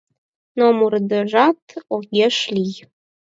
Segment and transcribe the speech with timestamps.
[0.57, 1.59] Но мурыдежат
[1.95, 2.73] огеш лий.